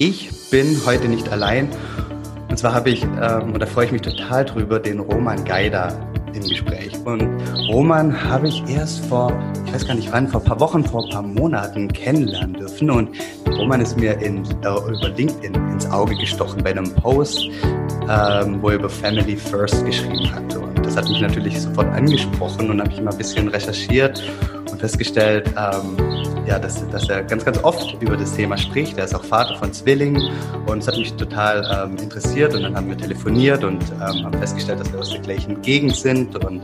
[0.00, 1.68] Ich bin heute nicht allein.
[2.48, 5.92] Und zwar habe ich, ähm, und da freue ich mich total drüber, den Roman Geider
[6.32, 6.92] im Gespräch.
[7.04, 7.28] Und
[7.68, 9.32] Roman habe ich erst vor,
[9.66, 12.88] ich weiß gar nicht wann, vor ein paar Wochen, vor ein paar Monaten kennenlernen dürfen.
[12.92, 13.10] Und
[13.48, 17.48] Roman ist mir in, äh, über LinkedIn ins Auge gestochen bei einem Post,
[18.08, 20.54] ähm, wo er über Family First geschrieben hat.
[20.54, 24.22] Und das hat mich natürlich sofort angesprochen und habe ich mal ein bisschen recherchiert
[24.70, 25.96] und festgestellt, ähm,
[26.48, 28.96] ja, dass, dass er ganz, ganz oft über das Thema spricht.
[28.96, 30.30] Er ist auch Vater von Zwillingen
[30.66, 34.32] und es hat mich total ähm, interessiert und dann haben wir telefoniert und ähm, haben
[34.38, 36.62] festgestellt, dass wir aus der gleichen Gegend sind und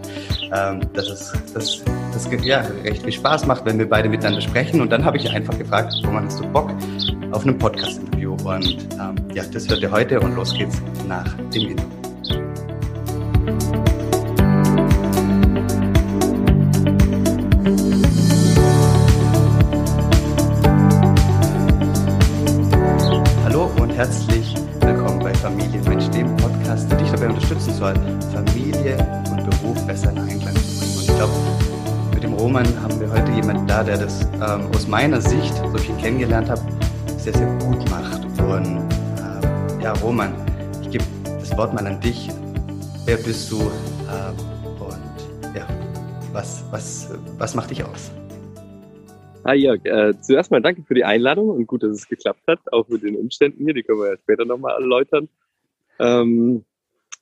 [0.53, 4.81] ähm, dass es dass, dass, ja, recht viel Spaß macht, wenn wir beide miteinander sprechen.
[4.81, 6.71] Und dann habe ich einfach gefragt, Roman, hast du Bock
[7.33, 8.37] auf einem Podcast-Interview?
[8.45, 11.87] Und ähm, ja, das hört ihr heute und los geht's nach dem Intro.
[23.95, 27.95] Herzlich willkommen bei Familienmensch, dem Podcast, der dich dabei unterstützen soll,
[28.33, 28.97] Familie
[29.31, 30.97] und Beruf besser in Einklang zu bringen.
[30.97, 31.33] Und ich glaube,
[32.13, 35.79] mit dem Roman haben wir heute jemanden da, der das ähm, aus meiner Sicht, so
[35.79, 36.61] viel kennengelernt habe,
[37.19, 38.25] sehr, sehr gut macht.
[38.41, 40.35] Und ähm, ja, Roman,
[40.83, 41.05] ich gebe
[41.39, 42.31] das Wort mal an dich.
[43.05, 43.61] Wer bist du?
[43.61, 44.35] Ähm,
[44.81, 45.69] und ja,
[46.33, 48.11] was, was, was macht dich aus?
[49.47, 52.61] Hi Jörg, äh, zuerst mal danke für die Einladung und gut, dass es geklappt hat,
[52.73, 55.29] auch mit den Umständen hier, die können wir ja später nochmal erläutern.
[55.99, 56.65] Ähm,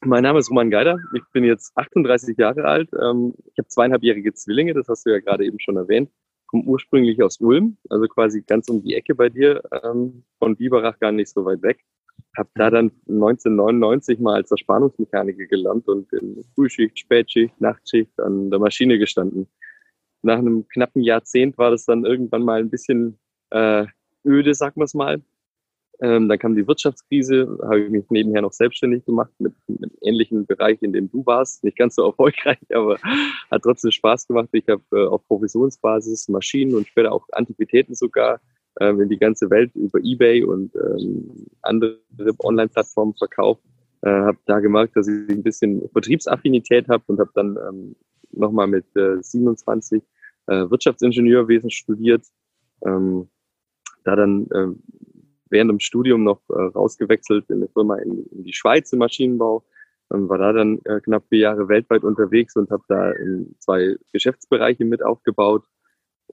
[0.05, 4.33] mein Name ist Roman Geider, ich bin jetzt 38 Jahre alt, ähm, ich habe zweieinhalbjährige
[4.35, 6.11] Zwillinge, das hast du ja gerade eben schon erwähnt,
[6.47, 11.01] komme ursprünglich aus Ulm, also quasi ganz um die Ecke bei dir, ähm, von Biberach
[11.01, 11.81] gar nicht so weit weg.
[12.37, 18.61] Habe da dann 1999 mal als Erspannungsmechaniker gelernt und in Frühschicht, Spätschicht, Nachtschicht an der
[18.61, 19.49] Maschine gestanden
[20.23, 23.19] nach einem knappen Jahrzehnt war das dann irgendwann mal ein bisschen
[23.51, 23.87] äh,
[24.25, 25.23] öde, sagen wir es mal.
[26.01, 30.47] Ähm, dann kam die Wirtschaftskrise, habe ich mich nebenher noch selbstständig gemacht mit, mit ähnlichen
[30.47, 31.63] Bereich, in dem du warst.
[31.63, 32.99] Nicht ganz so erfolgreich, aber
[33.51, 34.49] hat trotzdem Spaß gemacht.
[34.53, 38.41] Ich habe äh, auf Provisionsbasis Maschinen und später auch Antiquitäten sogar
[38.81, 41.99] ähm, in die ganze Welt über Ebay und ähm, andere
[42.39, 43.63] Online-Plattformen verkauft.
[44.03, 47.97] Äh, habe da gemerkt, dass ich ein bisschen Vertriebsaffinität habe und habe dann ähm,
[48.33, 50.03] nochmal mit äh, 27
[50.47, 52.27] äh, Wirtschaftsingenieurwesen studiert.
[52.85, 53.29] Ähm,
[54.05, 54.69] da dann äh,
[55.49, 59.65] während dem Studium noch äh, rausgewechselt in eine Firma in, in die Schweiz im Maschinenbau.
[60.13, 63.97] Ähm, war da dann äh, knapp vier Jahre weltweit unterwegs und habe da in zwei
[64.13, 65.65] Geschäftsbereiche mit aufgebaut.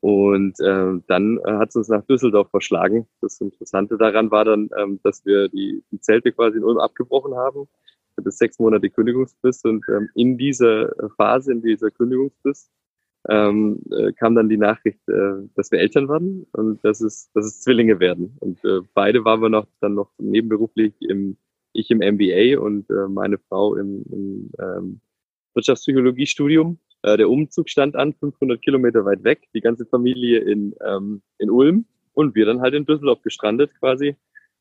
[0.01, 3.07] Und äh, dann äh, hat es uns nach Düsseldorf verschlagen.
[3.21, 7.35] Das Interessante daran war dann, ähm, dass wir die, die Zelte quasi in Ulm abgebrochen
[7.35, 7.67] haben
[8.21, 12.71] bis sechs Monate Kündigungsfrist und ähm, in dieser Phase, in dieser Kündigungsfrist,
[13.27, 17.45] ähm, äh, kam dann die Nachricht, äh, dass wir Eltern werden und dass es, dass
[17.45, 18.37] es Zwillinge werden.
[18.39, 21.37] Und äh, beide waren wir noch dann noch nebenberuflich im,
[21.73, 25.01] ich im MBA und äh, meine Frau im, im ähm,
[25.53, 26.79] Wirtschaftspsychologiestudium.
[27.01, 31.49] Äh, der Umzug stand an, 500 Kilometer weit weg, die ganze Familie in, ähm, in
[31.49, 34.15] Ulm und wir dann halt in Düsseldorf gestrandet quasi.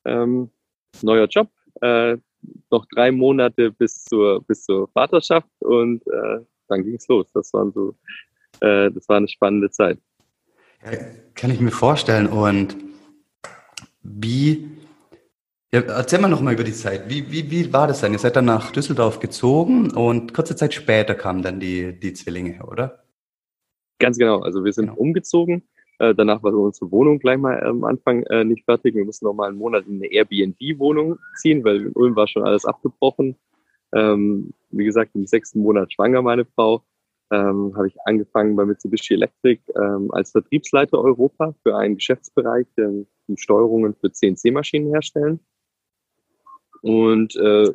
[0.05, 0.51] Ähm,
[1.03, 2.17] neuer Job, äh,
[2.71, 7.27] noch drei Monate bis zur, bis zur Vaterschaft und äh, dann ging es los.
[7.33, 7.95] Das waren so,
[8.61, 9.99] äh, das war eine spannende Zeit.
[10.85, 10.99] Ja,
[11.35, 12.27] kann ich mir vorstellen.
[12.27, 12.77] Und
[14.03, 14.71] wie,
[15.73, 17.09] ja, erzähl mal noch mal über die Zeit.
[17.09, 18.13] Wie, wie, wie war das dann?
[18.13, 22.65] Ihr seid dann nach Düsseldorf gezogen und kurze Zeit später kamen dann die, die Zwillinge,
[22.65, 23.05] oder?
[23.99, 24.41] Ganz genau.
[24.41, 24.99] Also wir sind genau.
[24.99, 25.65] umgezogen
[25.99, 28.95] äh, danach war unsere Wohnung gleich mal am Anfang äh, nicht fertig.
[28.95, 32.45] Wir mussten noch mal einen Monat in eine Airbnb-Wohnung ziehen, weil in Ulm war schon
[32.45, 33.37] alles abgebrochen.
[33.93, 36.85] Ähm, wie gesagt, im sechsten Monat schwanger meine Frau.
[37.31, 42.91] Ähm, habe ich angefangen bei Mitsubishi Electric ähm, als Vertriebsleiter Europa für einen Geschäftsbereich, der
[43.27, 45.41] die Steuerungen für CNC-Maschinen herstellen.
[46.81, 47.71] Und äh,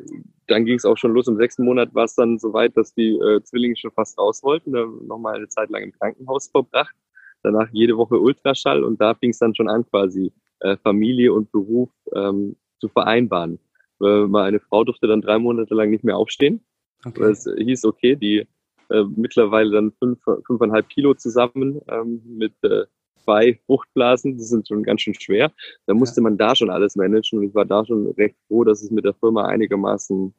[0.46, 1.28] dann ging es auch schon los.
[1.28, 4.42] Im sechsten Monat war es dann so weit, dass die äh, Zwillinge schon fast raus
[4.42, 4.72] wollten.
[4.72, 6.96] Da nochmal eine Zeit lang im Krankenhaus verbracht
[7.44, 11.52] danach jede Woche Ultraschall und da fing es dann schon an, quasi äh, Familie und
[11.52, 13.60] Beruf ähm, zu vereinbaren.
[14.02, 16.64] Äh, meine Frau durfte dann drei Monate lang nicht mehr aufstehen.
[17.04, 17.30] Okay.
[17.30, 18.48] Es hieß, okay, die
[18.90, 22.86] äh, mittlerweile dann fünf, fünfeinhalb Kilo zusammen ähm, mit äh,
[23.16, 25.52] zwei Fruchtblasen, die sind schon ganz schön schwer.
[25.86, 26.24] Da musste ja.
[26.24, 29.04] man da schon alles managen und ich war da schon recht froh, dass es mit
[29.04, 30.34] der Firma einigermaßen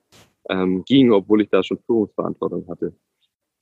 [0.50, 2.94] ähm, ging, obwohl ich da schon Führungsverantwortung hatte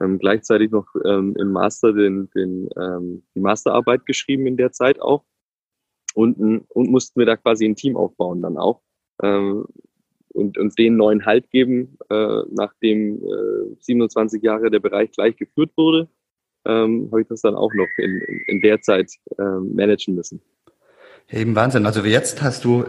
[0.03, 4.99] ähm, gleichzeitig noch ähm, im Master den, den, ähm, die Masterarbeit geschrieben in der Zeit
[5.01, 5.23] auch
[6.13, 8.81] und, und mussten wir da quasi ein Team aufbauen dann auch
[9.21, 9.65] ähm,
[10.33, 15.71] und uns den neuen Halt geben, äh, nachdem äh, 27 Jahre der Bereich gleich geführt
[15.77, 16.09] wurde,
[16.65, 20.41] ähm, habe ich das dann auch noch in, in der Zeit ähm, managen müssen.
[21.29, 21.85] Eben Wahnsinn.
[21.85, 22.83] Also jetzt hast du,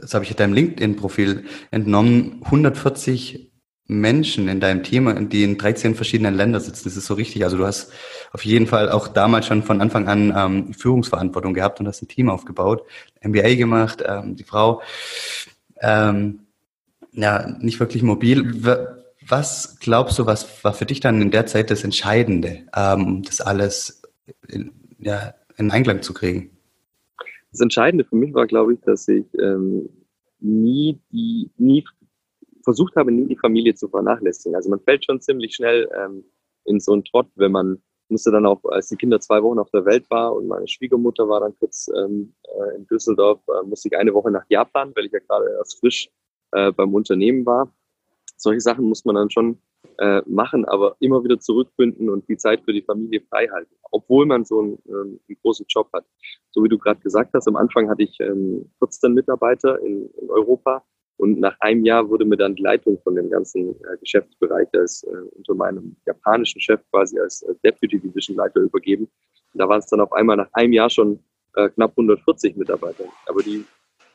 [0.00, 3.49] das habe ich in deinem LinkedIn-Profil entnommen, 140
[3.90, 6.84] Menschen in deinem Team, die in 13 verschiedenen Ländern sitzen.
[6.84, 7.42] Das ist so richtig.
[7.42, 7.92] Also du hast
[8.32, 12.08] auf jeden Fall auch damals schon von Anfang an ähm, Führungsverantwortung gehabt und hast ein
[12.08, 12.84] Team aufgebaut,
[13.22, 14.80] MBA gemacht, ähm, die Frau,
[15.80, 16.40] ähm,
[17.12, 18.54] ja, nicht wirklich mobil.
[19.26, 23.40] Was glaubst du, was war für dich dann in der Zeit das Entscheidende, ähm, das
[23.40, 24.02] alles
[24.46, 24.70] in,
[25.00, 26.50] ja, in Einklang zu kriegen?
[27.50, 29.88] Das Entscheidende für mich war, glaube ich, dass ich ähm,
[30.38, 31.84] nie die, nie
[32.62, 34.56] versucht habe, nie die Familie zu vernachlässigen.
[34.56, 36.24] Also man fällt schon ziemlich schnell ähm,
[36.64, 39.70] in so einen Trott, wenn man musste dann auch, als die Kinder zwei Wochen auf
[39.70, 43.88] der Welt war und meine Schwiegermutter war dann kurz ähm, äh, in Düsseldorf, äh, musste
[43.88, 46.10] ich eine Woche nach Japan, weil ich ja gerade erst frisch
[46.52, 47.72] äh, beim Unternehmen war.
[48.36, 49.58] Solche Sachen muss man dann schon
[49.98, 54.26] äh, machen, aber immer wieder zurückfinden und die Zeit für die Familie frei halten, obwohl
[54.26, 56.04] man so einen, ähm, einen großen Job hat.
[56.50, 60.30] So wie du gerade gesagt hast, am Anfang hatte ich ähm, 14 Mitarbeiter in, in
[60.30, 60.84] Europa
[61.20, 65.02] und nach einem Jahr wurde mir dann die Leitung von dem ganzen äh, Geschäftsbereich als
[65.02, 69.04] äh, unter meinem japanischen Chef quasi als äh, Deputy Division Leiter übergeben.
[69.52, 71.22] Und da waren es dann auf einmal nach einem Jahr schon
[71.56, 73.04] äh, knapp 140 Mitarbeiter.
[73.26, 73.66] Aber die,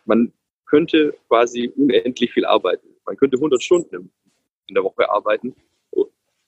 [0.06, 0.34] man
[0.66, 2.88] könnte quasi unendlich viel arbeiten.
[3.06, 4.12] Man könnte 100 Stunden
[4.66, 5.56] in der Woche arbeiten.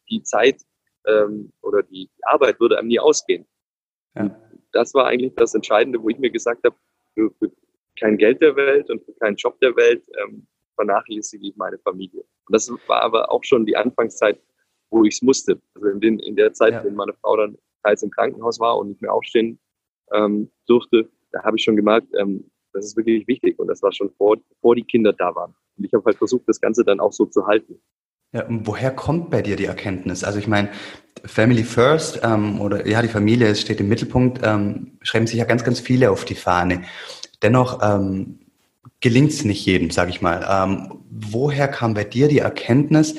[0.10, 0.62] Die Zeit
[1.06, 3.46] ähm, oder die Arbeit würde einem nie ausgehen.
[4.16, 4.36] Ja.
[4.72, 6.76] Das war eigentlich das Entscheidende, wo ich mir gesagt habe,
[7.14, 7.52] für, für
[8.00, 12.22] kein Geld der Welt und für keinen Job der Welt ähm, vernachlässige ich meine Familie.
[12.22, 14.40] Und das war aber auch schon die Anfangszeit,
[14.90, 15.60] wo ich es musste.
[15.76, 16.84] Also in, den, in der Zeit, ja.
[16.84, 19.60] wenn meine Frau dann teils im Krankenhaus war und nicht mehr aufstehen
[20.14, 23.60] ähm, durfte, da habe ich schon gemerkt, ähm, das ist wirklich wichtig.
[23.60, 25.56] Und das war schon vor, bevor die Kinder da waren.
[25.78, 27.80] Und ich habe halt versucht, das Ganze dann auch so zu halten.
[28.34, 30.24] Ja, woher kommt bei dir die Erkenntnis?
[30.24, 30.70] Also ich meine,
[31.24, 35.64] Family First ähm, oder ja, die Familie steht im Mittelpunkt, ähm, schreiben sich ja ganz,
[35.64, 36.84] ganz viele auf die Fahne.
[37.42, 38.40] Dennoch ähm,
[39.00, 40.46] gelingt es nicht jedem, sage ich mal.
[40.50, 43.16] Ähm, woher kam bei dir die Erkenntnis,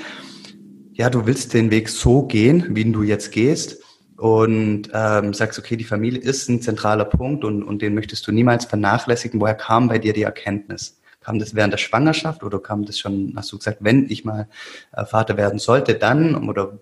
[0.92, 3.82] ja, du willst den Weg so gehen, wie du jetzt gehst
[4.16, 8.32] und ähm, sagst, okay, die Familie ist ein zentraler Punkt und, und den möchtest du
[8.32, 9.40] niemals vernachlässigen.
[9.40, 11.00] Woher kam bei dir die Erkenntnis?
[11.20, 14.48] Kam das während der Schwangerschaft oder kam das schon, hast du gesagt, wenn ich mal
[14.92, 16.48] äh, Vater werden sollte, dann?
[16.48, 16.78] Oder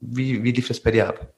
[0.00, 1.32] wie, wie lief das bei dir ab?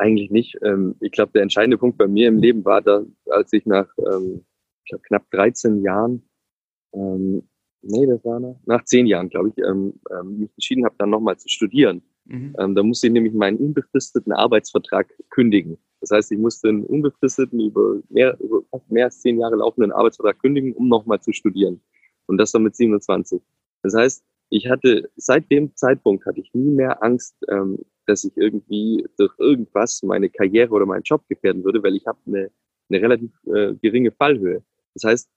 [0.00, 0.56] Eigentlich nicht.
[0.62, 3.86] Ähm, ich glaube, der entscheidende Punkt bei mir im Leben war, da, als ich nach
[3.98, 4.46] ähm,
[4.84, 6.22] ich glaub, knapp 13 Jahren,
[6.94, 7.42] ähm,
[7.82, 11.10] nee, das war nach, nach 10 Jahren, glaube ich, ähm, ähm, mich entschieden habe, dann
[11.10, 12.00] nochmal zu studieren.
[12.24, 12.56] Mhm.
[12.58, 15.76] Ähm, da musste ich nämlich meinen unbefristeten Arbeitsvertrag kündigen.
[16.00, 19.92] Das heißt, ich musste einen unbefristeten, über mehr, über fast mehr als zehn Jahre laufenden
[19.92, 21.82] Arbeitsvertrag kündigen, um nochmal zu studieren.
[22.24, 23.42] Und das dann mit 27.
[23.82, 27.78] Das heißt, ich hatte, seit dem Zeitpunkt hatte ich nie mehr Angst, ähm,
[28.10, 32.18] dass ich irgendwie durch irgendwas meine Karriere oder meinen Job gefährden würde, weil ich habe
[32.26, 32.50] eine,
[32.88, 34.62] eine relativ äh, geringe Fallhöhe.
[34.94, 35.30] Das heißt,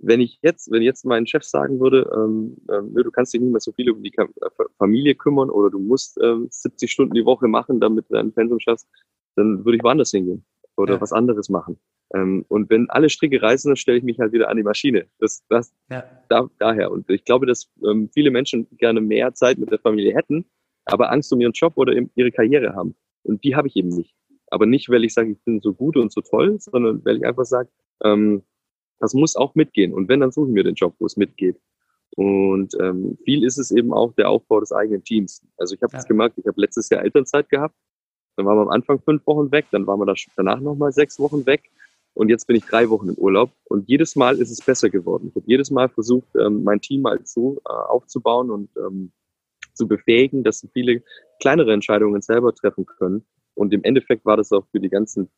[0.00, 3.50] wenn ich jetzt, wenn jetzt mein Chef sagen würde, ähm, ähm, du kannst dich nicht
[3.50, 4.26] mehr so viel um die äh,
[4.78, 8.60] Familie kümmern oder du musst ähm, 70 Stunden die Woche machen, damit du dein Pensum
[8.60, 8.88] schaffst,
[9.36, 10.44] dann würde ich woanders hingehen
[10.76, 11.00] oder ja.
[11.00, 11.78] was anderes machen.
[12.14, 15.06] Ähm, und wenn alle Stricke reißen, dann stelle ich mich halt wieder an die Maschine.
[15.18, 16.04] Das, das ja.
[16.28, 16.90] da, daher.
[16.90, 20.46] Und ich glaube, dass ähm, viele Menschen gerne mehr Zeit mit der Familie hätten,
[20.88, 22.94] aber Angst um ihren Job oder ihre Karriere haben.
[23.22, 24.14] Und die habe ich eben nicht.
[24.50, 27.26] Aber nicht, weil ich sage, ich bin so gut und so toll, sondern weil ich
[27.26, 27.68] einfach sage,
[28.02, 28.42] ähm,
[28.98, 29.92] das muss auch mitgehen.
[29.92, 31.60] Und wenn, dann suchen wir den Job, wo es mitgeht.
[32.16, 35.46] Und ähm, viel ist es eben auch der Aufbau des eigenen Teams.
[35.56, 35.98] Also ich habe ja.
[35.98, 37.74] das gemerkt, ich habe letztes Jahr Elternzeit gehabt
[38.38, 41.44] dann waren wir am Anfang fünf Wochen weg, dann waren wir danach nochmal sechs Wochen
[41.44, 41.72] weg
[42.14, 45.26] und jetzt bin ich drei Wochen im Urlaub und jedes Mal ist es besser geworden.
[45.28, 49.10] Ich habe jedes Mal versucht, ähm, mein Team mal so äh, aufzubauen und ähm,
[49.78, 51.02] zu befähigen, dass sie viele
[51.40, 53.24] kleinere Entscheidungen selber treffen können.
[53.54, 55.30] Und im Endeffekt war das auch für die ganzen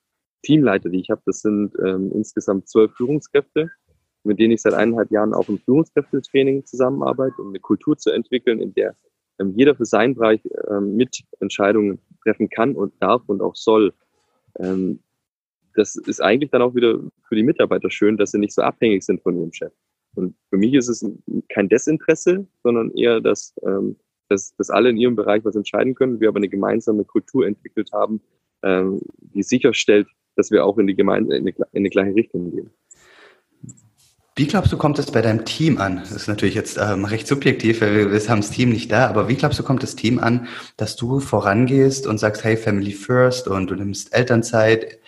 [0.42, 3.70] Teamleiter, die ich habe, das sind ähm, insgesamt zwölf Führungskräfte,
[4.24, 8.60] mit denen ich seit eineinhalb Jahren auch im Führungskräftetraining zusammenarbeite, um eine Kultur zu entwickeln,
[8.60, 8.96] in der
[9.38, 13.92] ähm, jeder für seinen Bereich ähm, mit Entscheidungen treffen kann und darf und auch soll.
[14.58, 15.00] Ähm,
[15.74, 19.04] das ist eigentlich dann auch wieder für die Mitarbeiter schön, dass sie nicht so abhängig
[19.04, 19.72] sind von ihrem Chef.
[20.14, 21.06] Und für mich ist es
[21.48, 23.96] kein Desinteresse, sondern eher, dass, ähm,
[24.30, 27.90] dass, dass alle in ihrem Bereich was entscheiden können, wir aber eine gemeinsame Kultur entwickelt
[27.92, 28.20] haben,
[28.62, 29.00] ähm,
[29.34, 32.70] die sicherstellt, dass wir auch in die, Gemeinde, in die, in die gleiche Richtung gehen.
[34.36, 35.96] Wie glaubst du, kommt es bei deinem Team an?
[35.96, 39.28] Das ist natürlich jetzt ähm, recht subjektiv, weil wir, haben das Team nicht da, aber
[39.28, 40.46] wie glaubst du, kommt das Team an,
[40.76, 44.98] dass du vorangehst und sagst, hey, Family First und du nimmst Elternzeit?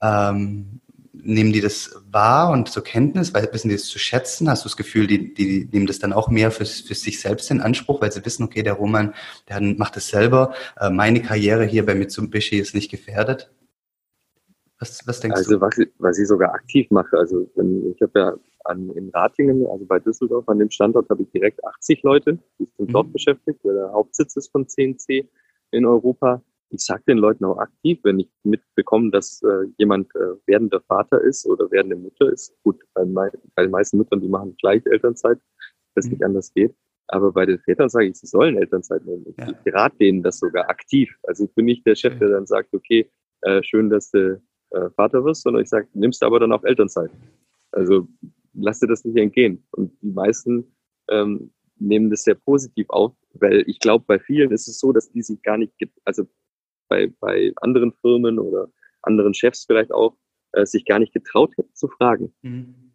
[0.00, 0.80] Ähm,
[1.28, 3.34] nehmen die das wahr und zur Kenntnis?
[3.34, 4.48] Weil, wissen die das zu schätzen?
[4.48, 7.50] Hast du das Gefühl, die, die nehmen das dann auch mehr für, für sich selbst
[7.50, 9.14] in Anspruch, weil sie wissen, okay, der Roman,
[9.48, 13.52] der macht es selber, äh, meine Karriere hier bei Mitsubishi ist nicht gefährdet?
[14.78, 15.64] Was, was denkst also, du?
[15.64, 19.66] Also was, was ich sogar aktiv mache, also wenn, ich habe ja an, in Ratingen,
[19.66, 22.92] also bei Düsseldorf, an dem Standort habe ich direkt 80 Leute, die sind mhm.
[22.92, 25.28] dort beschäftigt, weil der Hauptsitz ist von CNC
[25.72, 26.42] in Europa.
[26.70, 31.20] Ich sage den Leuten auch aktiv, wenn ich mitbekomme, dass äh, jemand äh, werdender Vater
[31.20, 32.54] ist oder werdende Mutter ist.
[32.62, 33.04] Gut, bei,
[33.54, 35.38] bei den meisten Müttern, die machen gleich Elternzeit,
[35.94, 36.12] es mhm.
[36.12, 36.74] nicht anders geht.
[37.08, 39.24] Aber bei den Vätern sage ich, sie sollen Elternzeit nehmen.
[39.26, 39.54] Ich, ja.
[39.72, 41.10] rate denen das sogar aktiv.
[41.22, 43.10] Also ich bin nicht der Chef, der dann sagt, okay,
[43.42, 47.10] äh, schön, dass du äh, Vater wirst, sondern ich sage, nimmst aber dann auch Elternzeit.
[47.72, 48.06] Also
[48.52, 49.64] lass dir das nicht entgehen.
[49.70, 50.76] Und die meisten
[51.08, 55.10] ähm, nehmen das sehr positiv auf, weil ich glaube, bei vielen ist es so, dass
[55.10, 55.72] die sich gar nicht,
[56.04, 56.24] also
[56.88, 58.68] bei, bei anderen Firmen oder
[59.02, 60.16] anderen Chefs vielleicht auch,
[60.52, 62.34] äh, sich gar nicht getraut hätten zu fragen.
[62.42, 62.92] Mhm.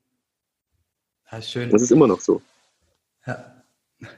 [1.32, 1.70] Ja, schön.
[1.70, 2.42] Das ist immer noch so.
[3.26, 3.64] Ja.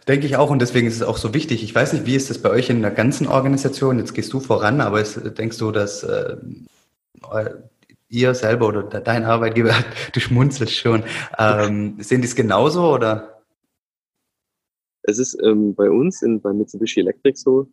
[0.08, 1.64] Denke ich auch und deswegen ist es auch so wichtig.
[1.64, 4.00] Ich weiß nicht, wie ist das bei euch in der ganzen Organisation?
[4.00, 6.38] Jetzt gehst du voran, aber ist, denkst du, dass äh,
[8.10, 9.74] ihr selber oder dein Arbeitgeber,
[10.14, 11.04] du schmunzelst schon,
[11.38, 13.44] ähm, sehen die es genauso oder?
[15.04, 17.68] Es ist ähm, bei uns in, bei Mitsubishi Electric so,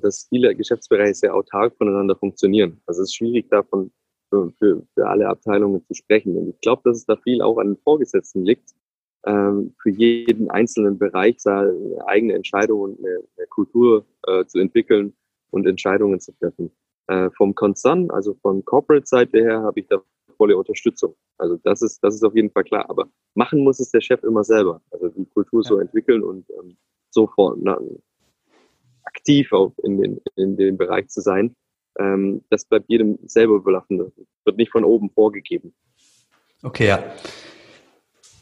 [0.00, 2.80] dass viele Geschäftsbereiche sehr autark voneinander funktionieren.
[2.86, 3.90] Also es ist schwierig davon
[4.30, 6.36] für, für, für alle Abteilungen zu sprechen.
[6.36, 8.74] Und ich glaube, dass es da viel auch an den Vorgesetzten liegt,
[9.26, 15.12] ähm, für jeden einzelnen Bereich eine eigene Entscheidung und eine, eine Kultur äh, zu entwickeln
[15.50, 16.70] und Entscheidungen zu treffen.
[17.08, 20.00] Äh, vom Konzern, also von Corporate-Seite her, habe ich da
[20.36, 21.14] volle Unterstützung.
[21.38, 22.88] Also das ist, das ist auf jeden Fall klar.
[22.88, 24.80] Aber machen muss es der Chef immer selber.
[24.90, 26.76] Also die Kultur so entwickeln und ähm,
[27.10, 27.78] sofort na,
[29.08, 31.54] aktiv auch in den, in den Bereich zu sein.
[31.98, 33.98] Ähm, das bleibt jedem selber überlassen.
[33.98, 34.12] Das
[34.44, 35.74] wird nicht von oben vorgegeben.
[36.62, 37.02] Okay, ja.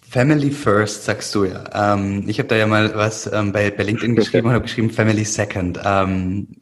[0.09, 1.95] Family First, sagst du ja.
[1.95, 4.91] Ähm, ich habe da ja mal was ähm, bei, bei LinkedIn geschrieben und habe geschrieben
[4.91, 5.81] Family Second.
[5.85, 6.57] Ähm,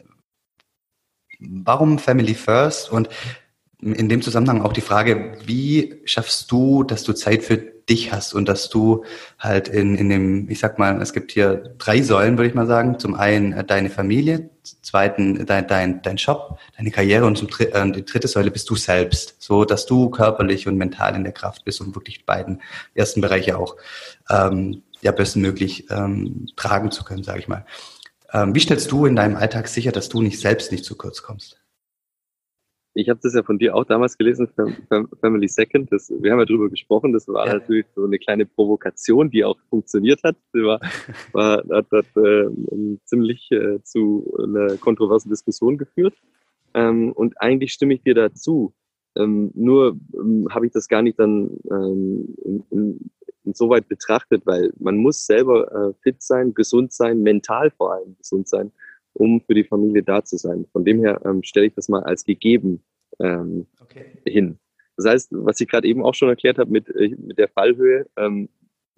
[1.40, 2.90] warum Family First?
[2.90, 3.08] Und
[3.80, 8.34] in dem Zusammenhang auch die Frage, wie schaffst du, dass du Zeit für dich hast
[8.34, 9.04] und dass du
[9.38, 12.66] halt in, in dem, ich sag mal, es gibt hier drei Säulen, würde ich mal
[12.66, 12.98] sagen.
[12.98, 14.50] Zum einen äh, deine Familie,
[14.82, 18.76] zweiten dein, dein, dein Job, deine Karriere und zum äh, die dritte Säule bist du
[18.76, 22.62] selbst, so dass du körperlich und mental in der Kraft bist und wirklich beiden
[22.94, 23.76] ersten Bereiche auch
[24.30, 27.66] ähm, ja bestmöglich ähm, tragen zu können, sage ich mal.
[28.32, 31.22] Ähm, wie stellst du in deinem Alltag sicher, dass du nicht selbst nicht zu kurz
[31.22, 31.60] kommst?
[32.94, 34.48] Ich habe das ja von dir auch damals gelesen,
[35.20, 35.90] Family Second.
[35.90, 37.12] Das, wir haben ja drüber gesprochen.
[37.12, 37.54] Das war ja.
[37.54, 40.36] natürlich so eine kleine Provokation, die auch funktioniert hat.
[40.54, 40.80] Die war,
[41.32, 42.48] war, hat, hat äh,
[43.04, 46.14] ziemlich äh, zu einer kontroversen Diskussion geführt.
[46.72, 48.72] Ähm, und eigentlich stimme ich dir dazu.
[49.16, 53.10] Ähm, nur ähm, habe ich das gar nicht dann ähm, in, in,
[53.44, 58.48] insoweit betrachtet, weil man muss selber äh, fit sein, gesund sein, mental vor allem gesund
[58.48, 58.72] sein
[59.14, 60.66] um für die Familie da zu sein.
[60.72, 62.84] Von dem her ähm, stelle ich das mal als gegeben
[63.20, 64.18] ähm, okay.
[64.26, 64.58] hin.
[64.96, 68.06] Das heißt, was ich gerade eben auch schon erklärt habe mit, äh, mit der Fallhöhe,
[68.16, 68.48] ähm,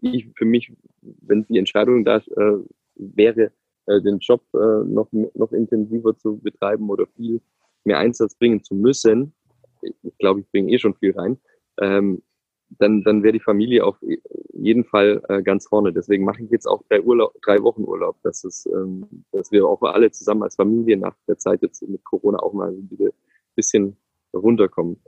[0.02, 2.58] ich für mich, wenn die Entscheidung da äh,
[2.96, 3.52] wäre,
[3.86, 7.40] äh, den Job äh, noch, noch intensiver zu betreiben oder viel
[7.84, 9.32] mehr Einsatz bringen zu müssen,
[9.80, 11.38] ich glaube, ich bringe eh schon viel rein,
[11.80, 12.22] ähm,
[12.70, 13.96] dann, dann wäre die Familie auf
[14.52, 15.92] jeden Fall äh, ganz vorne.
[15.92, 19.66] Deswegen mache ich jetzt auch drei, Urlaub, drei Wochen Urlaub, dass, es, ähm, dass wir
[19.66, 22.88] auch alle zusammen als Familie nach der Zeit jetzt mit Corona auch mal ein
[23.54, 23.96] bisschen
[24.34, 25.00] runterkommen.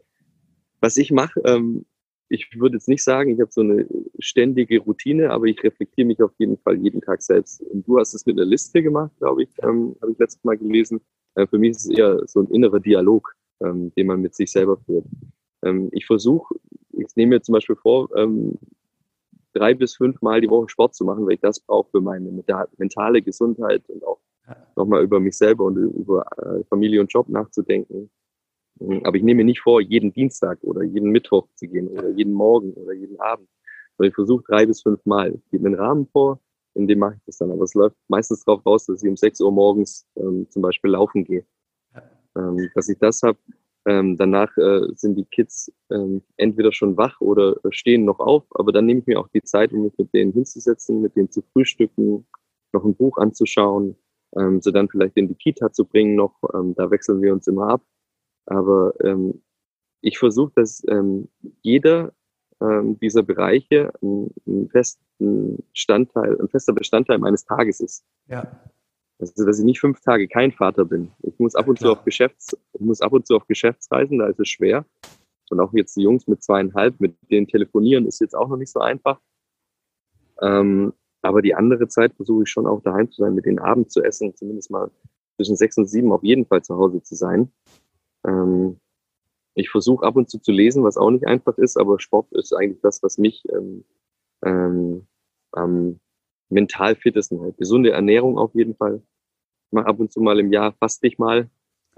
[0.81, 1.85] Was ich mache, ähm,
[2.29, 3.87] ich würde jetzt nicht sagen, ich habe so eine
[4.19, 7.63] ständige Routine, aber ich reflektiere mich auf jeden Fall jeden Tag selbst.
[7.63, 10.59] Und du hast es mit einer Liste gemacht, glaube ich, ähm, habe ich letztes Mal
[10.59, 11.01] gelesen.
[11.35, 14.53] Äh, für mich ist es eher so ein innerer Dialog, ähm, den man mit sich
[14.53, 15.07] selber führt.
[15.63, 16.55] Ähm, ich versuche,
[16.99, 18.59] ich nehme mir zum Beispiel vor, ähm,
[19.53, 22.31] drei bis fünf Mal die Woche Sport zu machen, weil ich das brauche für meine
[22.77, 24.21] mentale Gesundheit und auch
[24.77, 28.11] nochmal über mich selber und über äh, Familie und Job nachzudenken.
[28.81, 32.09] Ähm, aber ich nehme mir nicht vor, jeden Dienstag oder jeden Mittwoch zu gehen oder
[32.11, 33.49] jeden Morgen oder jeden Abend.
[33.97, 35.35] Sondern ich versuche drei bis fünf Mal.
[35.35, 36.41] Ich gebe mir einen Rahmen vor,
[36.75, 37.51] in dem mache ich das dann.
[37.51, 40.93] Aber es läuft meistens darauf raus, dass ich um sechs Uhr morgens ähm, zum Beispiel
[40.93, 41.45] laufen gehe.
[42.37, 43.39] Ähm, dass ich das habe,
[43.89, 48.71] ähm, danach äh, sind die Kids ähm, entweder schon wach oder stehen noch auf, aber
[48.71, 51.43] dann nehme ich mir auch die Zeit, um mich mit denen hinzusetzen, mit denen zu
[51.53, 52.27] frühstücken,
[52.73, 53.97] noch ein Buch anzuschauen,
[54.37, 56.35] ähm, sie dann vielleicht in die Kita zu bringen noch.
[56.55, 57.83] Ähm, da wechseln wir uns immer ab.
[58.45, 59.43] Aber ähm,
[60.03, 61.29] ich versuche, dass ähm,
[61.63, 62.13] jeder
[62.61, 68.05] ähm, dieser Bereiche ein, ein festen Bestandteil, ein fester Bestandteil meines Tages ist.
[68.27, 68.61] Ja.
[69.19, 71.11] Also, dass ich nicht fünf Tage kein Vater bin.
[71.23, 74.27] Ich muss ab und zu auf Geschäfts, ich muss ab und zu auf Geschäftsreisen, da
[74.27, 74.85] ist es schwer.
[75.51, 78.73] Und auch jetzt die Jungs mit zweieinhalb, mit denen telefonieren, ist jetzt auch noch nicht
[78.73, 79.21] so einfach.
[80.41, 83.91] Ähm, aber die andere Zeit versuche ich schon auch daheim zu sein, mit denen Abend
[83.91, 84.91] zu essen, zumindest mal
[85.37, 87.51] zwischen sechs und sieben auf jeden Fall zu Hause zu sein.
[88.27, 88.79] Ähm,
[89.55, 92.53] Ich versuche ab und zu zu lesen, was auch nicht einfach ist, aber Sport ist
[92.53, 93.85] eigentlich das, was mich ähm,
[94.45, 95.09] ähm,
[95.51, 95.99] am
[96.51, 97.57] mental fittesten hält.
[97.59, 99.03] Gesunde Ernährung auf jeden Fall.
[99.67, 101.49] Ich mache ab und zu mal im Jahr fast dich mal.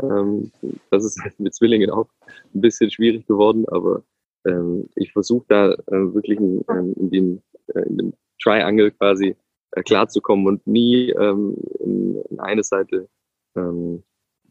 [0.02, 0.50] Ähm,
[0.90, 2.08] das ist halt mit Zwillingen auch
[2.54, 4.02] ein bisschen schwierig geworden, aber
[4.46, 7.42] ähm, ich versuche da äh, wirklich in, ähm, in, den,
[7.74, 9.36] äh, in dem Triangle quasi
[9.72, 13.08] äh, klarzukommen und nie ähm, in, in eine Seite
[13.56, 14.02] ähm,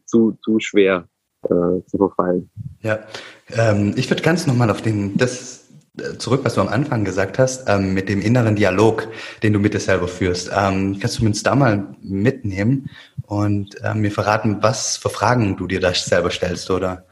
[0.04, 1.08] zu, zu schwer
[1.44, 2.50] äh, zu verfallen.
[2.82, 3.00] Ja,
[3.50, 5.69] ähm, ich würde ganz nochmal auf den, das
[6.18, 9.08] zurück, was du am Anfang gesagt hast, ähm, mit dem inneren Dialog,
[9.42, 10.50] den du mit dir selber führst.
[10.54, 12.90] Ähm, kannst du uns da mal mitnehmen
[13.26, 17.06] und ähm, mir verraten, was für Fragen du dir da selber stellst oder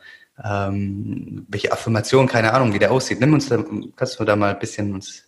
[0.45, 3.21] ähm, welche Affirmation, keine Ahnung, wie der aussieht.
[3.21, 3.65] Nimm uns da,
[3.97, 5.25] kannst du da mal ein bisschen uns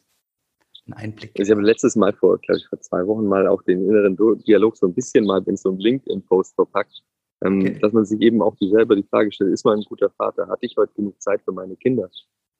[0.87, 1.45] einen Einblick geben?
[1.45, 4.76] Ich habe letztes Mal vor, glaube ich, vor zwei Wochen mal auch den inneren Dialog
[4.76, 7.02] so ein bisschen mal in so einem LinkedIn-Post verpackt,
[7.45, 7.79] ähm, okay.
[7.81, 10.49] dass man sich eben auch selber die Frage stellt, ist man ein guter Vater?
[10.49, 12.09] Hatte ich heute genug Zeit für meine Kinder?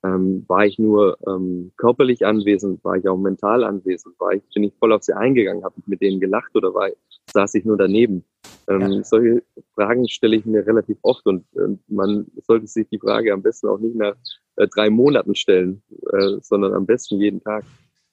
[0.03, 4.65] Ähm, war ich nur ähm, körperlich anwesend, war ich auch mental anwesend, war ich, bin
[4.65, 6.89] ich voll auf sie eingegangen, habe ich mit denen gelacht oder war,
[7.33, 8.25] saß ich nur daneben?
[8.69, 9.05] Ähm, ja.
[9.05, 9.43] Solche
[9.75, 13.69] Fragen stelle ich mir relativ oft und, und, man sollte sich die Frage am besten
[13.69, 14.15] auch nicht nach
[14.57, 17.65] äh, drei Monaten stellen, äh, sondern am besten jeden Tag.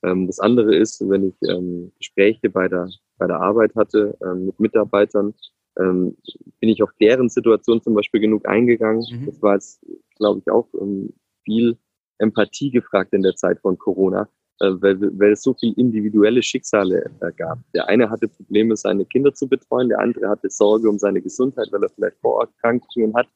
[0.03, 4.48] Ähm, das andere ist, wenn ich ähm, Gespräche bei der, bei der Arbeit hatte ähm,
[4.48, 5.34] mit Mitarbeitern,
[5.79, 6.17] ähm,
[6.60, 9.06] bin ich auf deren Situation zum Beispiel genug eingegangen.
[9.10, 9.25] Mhm.
[9.27, 9.86] Das war jetzt,
[10.17, 11.13] glaube ich, auch ähm,
[11.48, 11.77] viel
[12.20, 14.27] Empathie gefragt in der Zeit von Corona,
[14.60, 17.60] äh, weil, weil es so viel individuelle Schicksale äh, gab.
[17.74, 21.70] Der eine hatte Probleme, seine Kinder zu betreuen, der andere hatte Sorge um seine Gesundheit,
[21.72, 23.27] weil er vielleicht Vorerkrankungen hat.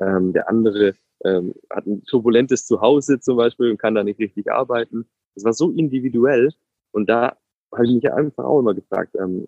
[0.00, 4.50] Ähm, der andere ähm, hat ein turbulentes Zuhause zum Beispiel und kann da nicht richtig
[4.50, 5.06] arbeiten.
[5.34, 6.50] Es war so individuell
[6.90, 7.36] und da
[7.72, 9.46] habe ich mich einfach auch immer gefragt, ähm,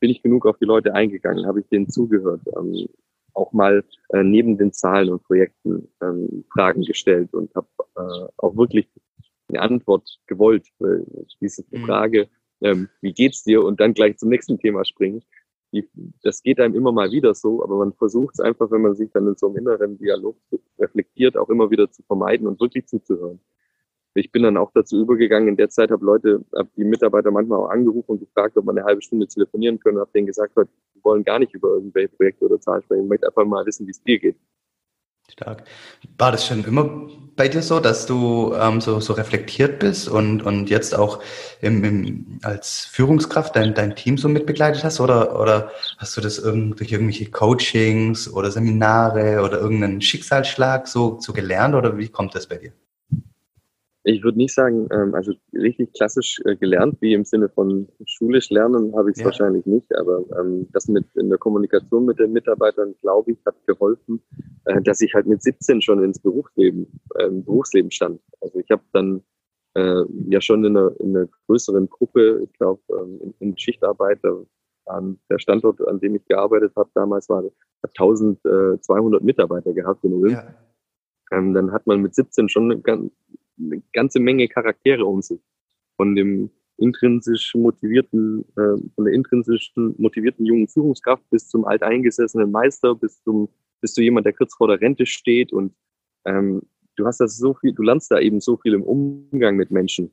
[0.00, 2.42] bin ich genug auf die Leute eingegangen, habe ich denen zugehört,
[3.38, 8.56] auch mal äh, neben den Zahlen und Projekten ähm, Fragen gestellt und habe äh, auch
[8.56, 8.88] wirklich
[9.48, 10.66] eine Antwort gewollt.
[10.78, 11.06] Weil
[11.40, 11.84] diese mhm.
[11.84, 12.28] Frage,
[12.60, 15.22] ähm, wie geht's dir, und dann gleich zum nächsten Thema springen,
[15.72, 15.88] die,
[16.22, 19.10] das geht einem immer mal wieder so, aber man versucht es einfach, wenn man sich
[19.12, 20.36] dann in so einem inneren Dialog
[20.78, 23.40] reflektiert, auch immer wieder zu vermeiden und wirklich zuzuhören.
[24.14, 27.60] Ich bin dann auch dazu übergegangen, in der Zeit habe Leute, habe die Mitarbeiter manchmal
[27.60, 30.66] auch angerufen und gefragt, ob man eine halbe Stunde telefonieren können, habe denen gesagt, wir
[31.04, 33.90] wollen gar nicht über irgendwelche Projekte oder Zahlen sprechen, ich möchte einfach mal wissen, wie
[33.90, 34.36] es dir geht.
[35.30, 35.64] Stark.
[36.16, 37.06] War das schon immer
[37.36, 41.22] bei dir so, dass du ähm, so, so reflektiert bist und, und jetzt auch
[41.60, 45.00] im, im, als Führungskraft dein, dein Team so mitbegleitet hast?
[45.00, 51.32] Oder, oder hast du das durch irgendwelche Coachings oder Seminare oder irgendeinen Schicksalsschlag so, so
[51.32, 51.74] gelernt?
[51.74, 52.72] Oder wie kommt das bei dir?
[54.08, 58.48] Ich würde nicht sagen, ähm, also richtig klassisch äh, gelernt, wie im Sinne von schulisch
[58.48, 59.26] lernen, habe ich es ja.
[59.26, 59.94] wahrscheinlich nicht.
[59.94, 64.22] Aber ähm, das mit in der Kommunikation mit den Mitarbeitern, glaube ich, hat geholfen,
[64.64, 68.18] äh, dass ich halt mit 17 schon ins Berufsleben, äh, Berufsleben stand.
[68.40, 69.22] Also ich habe dann
[69.74, 74.20] äh, ja schon in einer, in einer größeren Gruppe, ich glaube ähm, in, in Schichtarbeit,
[74.86, 77.44] an der Standort, an dem ich gearbeitet habe damals, war
[77.82, 80.32] 1200 Mitarbeiter gehabt in Ulm.
[80.32, 80.54] Ja.
[81.30, 83.10] Ähm, dann hat man mit 17 schon eine,
[83.58, 85.40] eine ganze Menge Charaktere um sich.
[85.96, 92.94] Von dem intrinsisch motivierten, äh, von der intrinsisch motivierten jungen Führungskraft bis zum alteingesessenen Meister,
[92.94, 93.48] bis zum,
[93.80, 95.74] bis zu jemand, der kurz vor der Rente steht und
[96.24, 96.62] ähm,
[96.96, 100.12] du hast das so viel, du lernst da eben so viel im Umgang mit Menschen,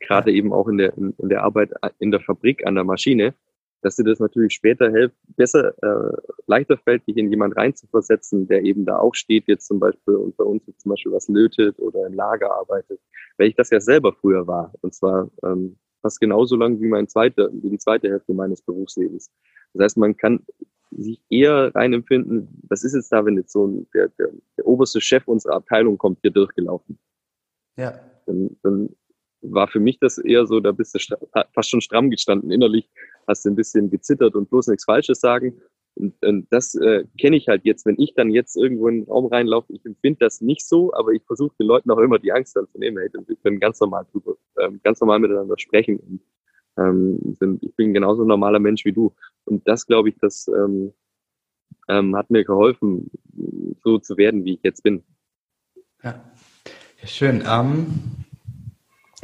[0.00, 3.34] gerade eben auch in der, in, in der Arbeit in der Fabrik an der Maschine,
[3.84, 6.16] dass dir das natürlich später hilft, besser, äh,
[6.46, 10.36] leichter fällt, dich in jemand reinzuversetzen, der eben da auch steht, jetzt zum Beispiel und
[10.38, 12.98] bei uns jetzt zum Beispiel was lötet oder im Lager arbeitet,
[13.36, 14.72] weil ich das ja selber früher war.
[14.80, 19.30] Und zwar ähm, fast genauso lang wie mein zweiter, wie die zweite Hälfte meines Berufslebens.
[19.74, 20.46] Das heißt, man kann
[20.90, 25.02] sich eher reinempfinden, was ist jetzt da, wenn jetzt so ein, der, der, der oberste
[25.02, 26.98] Chef unserer Abteilung kommt hier durchgelaufen.
[27.76, 28.00] Ja.
[28.24, 28.88] Dann, dann
[29.50, 31.16] war für mich das eher so, da bist du
[31.52, 32.50] fast schon stramm gestanden.
[32.50, 32.88] Innerlich
[33.26, 35.60] hast du ein bisschen gezittert und bloß nichts Falsches sagen.
[35.94, 39.08] Und, und das äh, kenne ich halt jetzt, wenn ich dann jetzt irgendwo in den
[39.08, 42.32] Raum reinlaufe, ich empfinde das nicht so, aber ich versuche den Leuten auch immer die
[42.32, 42.98] Angst dann zu nehmen.
[42.98, 45.98] Hey, wir können ganz normal drüber, ähm, ganz normal miteinander sprechen.
[45.98, 46.20] Und,
[46.76, 49.14] ähm, sind, ich bin genauso ein normaler Mensch wie du.
[49.44, 50.92] Und das glaube ich, das ähm,
[51.88, 53.10] ähm, hat mir geholfen,
[53.84, 55.04] so zu werden, wie ich jetzt bin.
[56.02, 56.20] Ja,
[57.04, 57.42] schön.
[57.42, 58.23] Um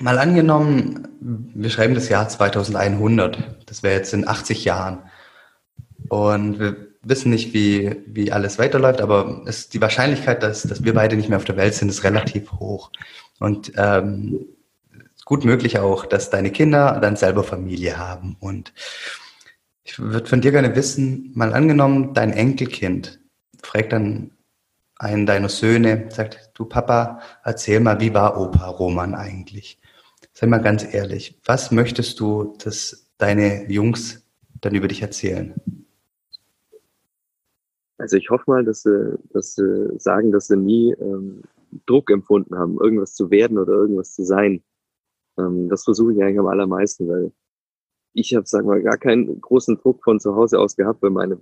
[0.01, 3.39] Mal angenommen, wir schreiben das Jahr 2100.
[3.67, 5.01] Das wäre jetzt in 80 Jahren.
[6.09, 10.95] Und wir wissen nicht, wie, wie alles weiterläuft, aber es, die Wahrscheinlichkeit, dass, dass wir
[10.95, 12.91] beide nicht mehr auf der Welt sind, ist relativ hoch.
[13.39, 14.47] Und ähm,
[15.25, 18.37] gut möglich auch, dass deine Kinder dann selber Familie haben.
[18.41, 18.73] Und
[19.85, 23.21] ich würde von dir gerne wissen, mal angenommen, dein Enkelkind
[23.63, 24.31] fragt dann
[24.97, 29.80] einen deiner Söhne sagt, du Papa, erzähl mal, wie war Opa Roman eigentlich?
[30.41, 34.27] Sei mal ganz ehrlich, was möchtest du, dass deine Jungs
[34.63, 35.55] dann über dich erzählen?
[37.99, 41.43] Also ich hoffe mal, dass sie, dass sie sagen, dass sie nie ähm,
[41.85, 44.63] Druck empfunden haben, irgendwas zu werden oder irgendwas zu sein.
[45.37, 47.33] Ähm, das versuche ich eigentlich am allermeisten, weil
[48.15, 51.39] ich habe, sagen wir, gar keinen großen Druck von zu Hause aus gehabt, weil meine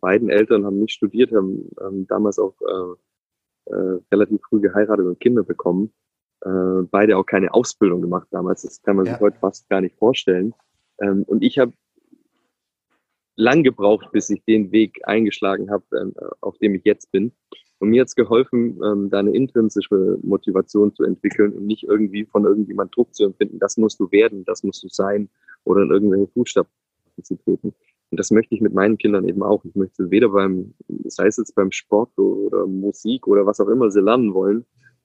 [0.00, 5.20] beiden Eltern haben nicht studiert, haben, haben damals auch äh, äh, relativ früh geheiratet und
[5.20, 5.92] Kinder bekommen.
[6.44, 8.62] Äh, beide auch keine Ausbildung gemacht damals.
[8.62, 9.12] Das kann man ja.
[9.12, 10.54] sich heute fast gar nicht vorstellen.
[11.00, 11.72] Ähm, und ich habe
[13.36, 17.32] lang gebraucht, bis ich den Weg eingeschlagen habe, äh, auf dem ich jetzt bin.
[17.78, 22.24] Und mir hat es geholfen, ähm, da eine intrinsische Motivation zu entwickeln und nicht irgendwie
[22.24, 25.28] von irgendjemand Druck zu empfinden, das musst du werden, das musst du sein
[25.64, 26.72] oder in irgendwelche Fußstapfen
[27.22, 27.74] zu treten.
[28.10, 29.64] Und das möchte ich mit meinen Kindern eben auch.
[29.64, 30.74] Ich möchte weder beim,
[31.06, 34.64] sei es jetzt beim Sport oder Musik oder was auch immer sie lernen wollen,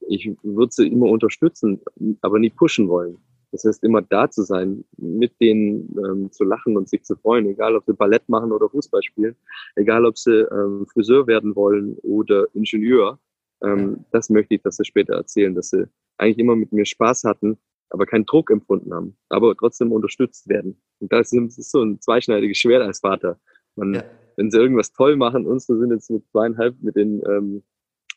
[0.10, 1.82] ich würde sie immer unterstützen,
[2.22, 3.17] aber nie pushen wollen.
[3.52, 7.48] Das heißt, immer da zu sein, mit denen ähm, zu lachen und sich zu freuen,
[7.48, 9.36] egal ob sie Ballett machen oder Fußball spielen,
[9.76, 13.19] egal ob sie ähm, Friseur werden wollen oder Ingenieur.
[13.63, 17.24] Ähm, das möchte ich, dass sie später erzählen, dass sie eigentlich immer mit mir Spaß
[17.24, 17.58] hatten,
[17.89, 20.80] aber keinen Druck empfunden haben, aber trotzdem unterstützt werden.
[21.00, 23.39] Und das ist so ein zweischneidiges Schwert als Vater.
[23.76, 24.04] Man, ja.
[24.36, 27.63] Wenn sie irgendwas toll machen, unsere sind jetzt mit zweieinhalb mit den ähm,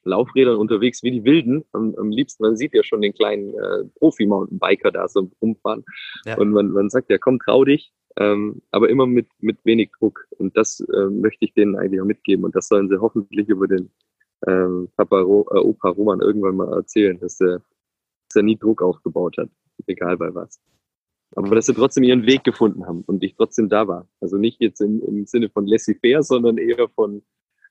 [0.05, 1.65] Laufrädern unterwegs wie die Wilden.
[1.73, 5.85] Am, am liebsten, man sieht ja schon den kleinen äh, Profi-Mountainbiker da so rumfahren.
[6.25, 6.39] Ja.
[6.39, 10.27] Und man, man sagt ja, komm, trau dich, ähm, aber immer mit, mit wenig Druck.
[10.39, 12.45] Und das äh, möchte ich denen eigentlich auch mitgeben.
[12.45, 13.91] Und das sollen sie hoffentlich über den
[14.47, 17.59] ähm, Papa Ro äh, Opa Roman irgendwann mal erzählen, dass er,
[18.29, 19.49] dass er nie Druck aufgebaut hat,
[19.87, 20.61] egal bei was.
[21.35, 24.07] Aber dass sie trotzdem ihren Weg gefunden haben und ich trotzdem da war.
[24.21, 27.23] Also nicht jetzt im, im Sinne von laissez-faire, sondern eher von,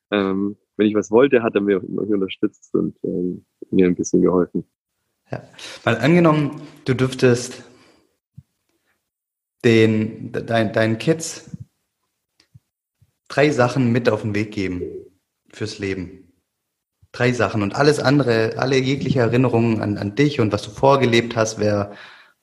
[0.10, 4.64] ähm, wenn ich was wollte, hat er mir unterstützt und ähm, mir ein bisschen geholfen.
[5.32, 5.44] Ja,
[5.84, 7.64] weil angenommen, du dürftest
[9.64, 11.56] den, dein, deinen Kids
[13.28, 14.84] drei Sachen mit auf den Weg geben
[15.54, 16.34] fürs Leben.
[17.14, 21.36] Drei Sachen und alles andere, alle jegliche Erinnerungen an, an dich und was du vorgelebt
[21.36, 21.94] hast, wäre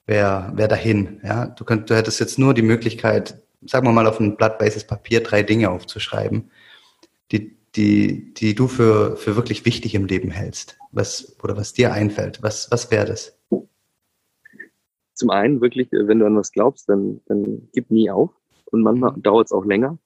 [0.09, 1.21] wär, wär dahin.
[1.23, 4.59] Ja, du, könnt, du hättest jetzt nur die Möglichkeit, sagen wir mal auf ein Blatt
[4.59, 6.51] weißes Papier drei Dinge aufzuschreiben,
[7.31, 10.77] die, die, die du für, für wirklich wichtig im Leben hältst?
[10.91, 12.43] Was, oder was dir einfällt?
[12.43, 13.39] Was, was wäre das?
[15.13, 18.31] Zum einen wirklich, äh, wenn du an was glaubst, dann, dann gib nie auf.
[18.65, 19.23] Und manchmal mhm.
[19.23, 19.97] dauert es auch länger.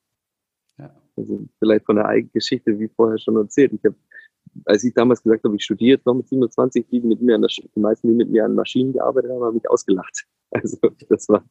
[0.77, 0.93] Ja.
[1.17, 3.73] Also vielleicht von der eigenen Geschichte, wie vorher schon erzählt.
[3.73, 3.95] Ich habe,
[4.65, 7.41] als ich damals gesagt habe, ich studiere jetzt noch mit 27, die mit mir an
[7.41, 10.25] der, die meisten, die mit mir an Maschinen gearbeitet haben, haben mich ausgelacht.
[10.53, 10.77] Also
[11.09, 11.43] das war,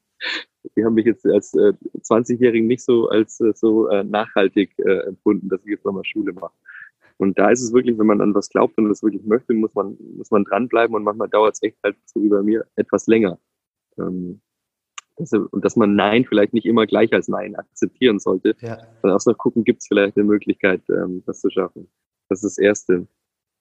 [0.76, 5.08] die haben mich jetzt als äh, 20-Jährigen nicht so als äh, so äh, nachhaltig äh,
[5.08, 6.54] empfunden, dass ich jetzt nochmal Schule mache.
[7.18, 9.74] Und da ist es wirklich, wenn man an was glaubt und das wirklich möchte, muss
[9.74, 13.06] man, muss man dranbleiben und manchmal dauert es echt halt so wie bei mir etwas
[13.06, 13.38] länger.
[13.98, 14.40] Ähm,
[15.16, 18.78] dass, und dass man Nein vielleicht nicht immer gleich als Nein akzeptieren sollte, ja.
[19.00, 21.88] sondern auch noch gucken, gibt es vielleicht eine Möglichkeit, ähm, das zu schaffen.
[22.28, 23.06] Das ist das Erste.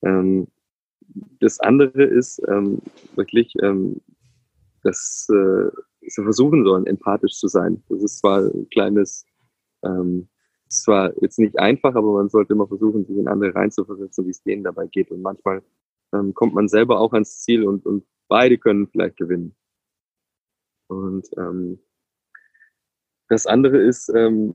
[0.02, 0.48] Ähm,
[1.40, 2.80] das andere ist ähm,
[3.16, 4.02] wirklich, ähm,
[4.84, 5.70] dass äh,
[6.02, 7.84] sie versuchen sollen, empathisch zu sein.
[7.90, 9.26] Das ist zwar ein kleines,
[9.84, 10.28] ähm,
[10.68, 14.32] ist zwar jetzt nicht einfach, aber man sollte immer versuchen, sich in andere reinzuversetzen, wie
[14.32, 15.12] es denen dabei geht.
[15.12, 15.62] Und manchmal
[16.14, 19.56] ähm, kommt man selber auch ans Ziel und, und beide können vielleicht gewinnen.
[20.88, 21.80] Und ähm,
[23.30, 24.54] das andere ist, ähm,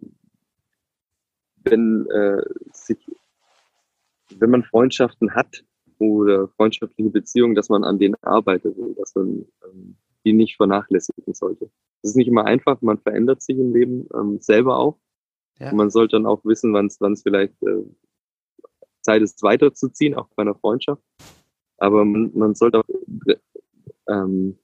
[1.65, 2.99] wenn äh, sich,
[4.39, 5.65] wenn man Freundschaften hat
[5.99, 11.71] oder freundschaftliche Beziehungen, dass man an denen arbeitet, dass man ähm, die nicht vernachlässigen sollte.
[12.03, 14.99] Es ist nicht immer einfach, man verändert sich im Leben ähm, selber auch.
[15.59, 15.71] Ja.
[15.71, 17.85] Und man sollte dann auch wissen, wann es vielleicht äh,
[19.01, 21.03] Zeit ist, weiterzuziehen, auch bei einer Freundschaft.
[21.79, 22.85] Aber man, man sollte auch
[24.09, 24.59] ähm,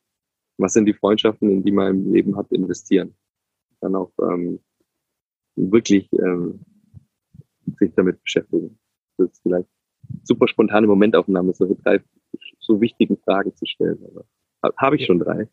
[0.59, 3.15] was sind die Freundschaften, in die man im Leben hat, investieren.
[3.81, 4.61] Dann auch ähm,
[5.57, 6.61] wirklich ähm,
[7.79, 8.79] sich damit beschäftigen.
[9.19, 9.69] Das ist vielleicht
[10.23, 12.01] super spontane Momentaufnahme, so drei
[12.61, 14.05] so wichtigen Fragen zu stellen.
[14.07, 14.25] Aber
[14.77, 15.49] habe ich schon drei.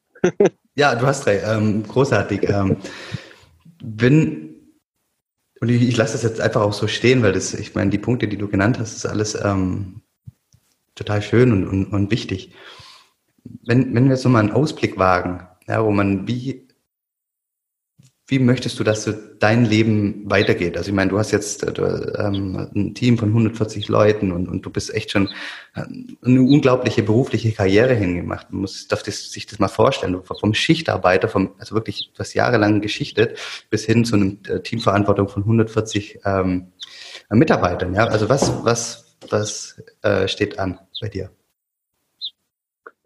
[0.76, 1.39] ja, du hast drei.
[1.39, 2.50] Ähm, großartig.
[2.50, 2.78] Ähm,
[3.82, 4.56] wenn,
[5.62, 7.98] und ich, ich lasse das jetzt einfach auch so stehen, weil das, ich meine, die
[7.98, 10.02] Punkte, die du genannt hast, ist alles ähm,
[10.95, 12.54] total schön und, und, und wichtig.
[13.65, 16.68] Wenn, wenn wir so mal einen Ausblick wagen, ja, wo man wie
[18.30, 20.78] wie möchtest du, dass dein Leben weitergeht?
[20.78, 21.84] Also ich meine, du hast jetzt äh, du,
[22.18, 25.30] ähm, ein Team von 140 Leuten und, und du bist echt schon
[25.76, 25.82] äh,
[26.24, 28.52] eine unglaubliche berufliche Karriere hingemacht.
[28.52, 30.13] Man muss darf das, sich das mal vorstellen.
[30.13, 33.39] Du, vom Schichtarbeiter, vom, also wirklich hast jahrelang geschichtet,
[33.72, 36.68] bis hin zu einer äh, Teamverantwortung von 140 ähm,
[37.32, 37.96] Mitarbeitern.
[37.96, 38.06] Ja?
[38.06, 41.32] Also was, was, was äh, steht an bei dir?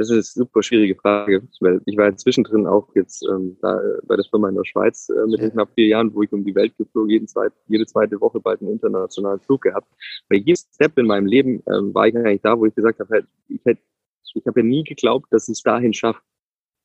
[0.04, 4.18] Das ist eine super schwierige Frage, weil ich war zwischendrin auch jetzt ähm, da, bei
[4.18, 5.46] der Firma in der Schweiz äh, mit ja.
[5.46, 8.42] den knapp vier Jahren, wo ich um die Welt geflogen, jeden zweit, jede zweite Woche
[8.42, 9.88] bald einen internationalen Flug gehabt.
[10.28, 13.10] Bei jedem Step in meinem Leben ähm, war ich eigentlich da, wo ich gesagt habe,
[13.10, 13.82] halt, ich hätte,
[14.34, 16.20] ich habe ja nie geglaubt, dass ich es dahin schaffe.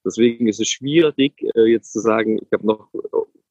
[0.04, 2.88] Deswegen ist es schwierig, äh, jetzt zu sagen, ich habe noch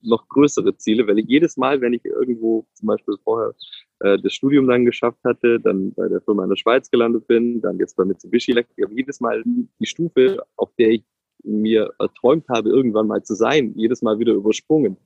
[0.01, 3.53] noch größere Ziele, weil ich jedes Mal, wenn ich irgendwo zum Beispiel vorher
[3.99, 7.61] äh, das Studium dann geschafft hatte, dann bei der Firma in der Schweiz gelandet bin,
[7.61, 11.03] dann jetzt bei Mitsubishi Electric, aber jedes Mal die Stufe, auf der ich
[11.43, 14.97] mir erträumt habe, irgendwann mal zu sein, jedes Mal wieder übersprungen.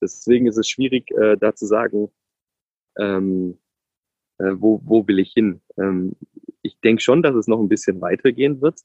[0.00, 2.10] Deswegen ist es schwierig, äh, da zu sagen,
[2.98, 3.58] ähm,
[4.38, 5.60] äh, wo, wo will ich hin.
[5.78, 6.16] Ähm,
[6.62, 8.80] ich denke schon, dass es noch ein bisschen weitergehen wird.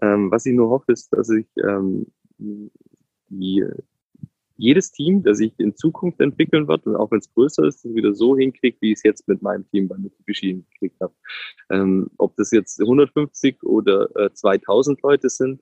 [0.00, 2.06] Ähm, was ich nur hoffe, ist, dass ich ähm,
[3.28, 3.64] die,
[4.56, 8.14] jedes Team, das sich in Zukunft entwickeln wird, und auch wenn es größer ist, wieder
[8.14, 11.14] so hinkriegt, wie ich es jetzt mit meinem Team bei Mitsubishi hingekriegt habe.
[11.70, 15.60] Ähm, ob das jetzt 150 oder äh, 2000 Leute sind,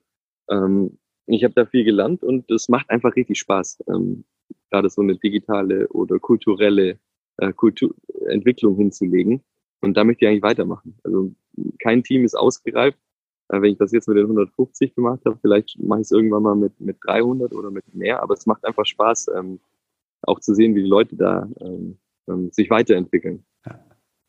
[0.50, 4.24] ähm, ich habe da viel gelernt und es macht einfach richtig Spaß, ähm,
[4.70, 6.98] gerade so eine digitale oder kulturelle
[7.38, 7.94] äh, Kultur
[8.28, 9.42] Entwicklung hinzulegen.
[9.80, 10.98] Und da möchte ich eigentlich weitermachen.
[11.02, 11.34] Also
[11.80, 12.98] kein Team ist ausgereift.
[13.52, 16.42] Äh, wenn ich das jetzt mit den 150 gemacht habe, vielleicht mache ich es irgendwann
[16.42, 19.60] mal mit, mit 300 oder mit mehr, aber es macht einfach Spaß, ähm,
[20.22, 23.44] auch zu sehen, wie die Leute da ähm, ähm sich weiterentwickeln.
[23.66, 23.78] Ja,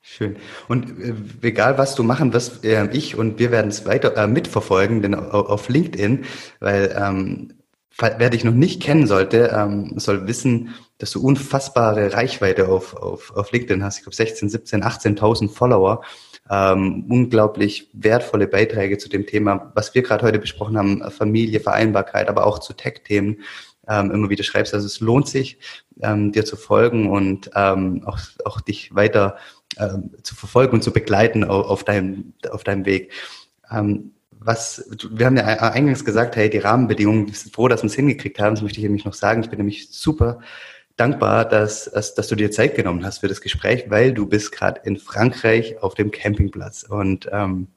[0.01, 0.35] schön.
[0.67, 4.27] Und äh, egal, was du machen wirst, äh, ich und wir werden es weiter äh,
[4.27, 6.25] mitverfolgen, denn auf, LinkedIn,
[6.59, 7.53] weil ähm,
[7.97, 13.31] wer dich noch nicht kennen sollte, ähm, soll wissen, dass du unfassbare Reichweite auf, auf,
[13.35, 13.97] auf LinkedIn hast.
[13.97, 16.01] Ich glaube 16, 17, 18.000 Follower
[16.49, 22.27] ähm, unglaublich wertvolle Beiträge zu dem Thema, was wir gerade heute besprochen haben, Familie, Vereinbarkeit,
[22.27, 23.41] aber auch zu Tech-Themen
[23.87, 24.73] ähm, immer wieder schreibst.
[24.73, 25.57] Also es lohnt sich,
[26.01, 29.37] ähm, dir zu folgen und ähm, auch, auch dich weiter
[29.77, 33.11] ähm, zu verfolgen und zu begleiten auf, auf, deinem, auf deinem Weg.
[33.71, 34.11] Ähm,
[34.45, 37.95] was, wir haben ja eingangs gesagt, hey, die Rahmenbedingungen, wir sind froh, dass wir es
[37.95, 38.55] hingekriegt haben.
[38.55, 39.41] Das möchte ich nämlich noch sagen.
[39.41, 40.39] Ich bin nämlich super
[40.95, 44.51] dankbar, dass, dass, dass du dir Zeit genommen hast für das Gespräch, weil du bist
[44.51, 46.83] gerade in Frankreich auf dem Campingplatz.
[46.83, 47.67] Und ähm,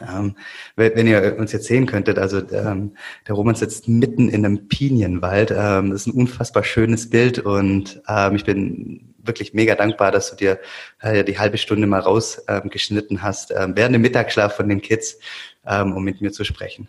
[0.00, 0.36] ähm,
[0.76, 2.96] wenn ihr uns jetzt sehen könntet, also ähm,
[3.28, 5.52] der Roman sitzt mitten in einem Pinienwald.
[5.56, 10.30] Ähm, das ist ein unfassbar schönes Bild und ähm, ich bin wirklich mega dankbar, dass
[10.30, 10.60] du dir
[11.00, 15.18] äh, die halbe Stunde mal rausgeschnitten ähm, hast, ähm, während dem Mittagsschlaf von den Kids,
[15.66, 16.88] ähm, um mit mir zu sprechen.